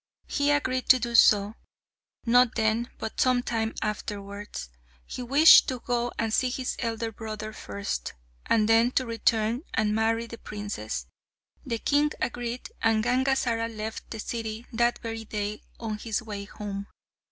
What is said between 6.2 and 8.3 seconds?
see his elder brother first,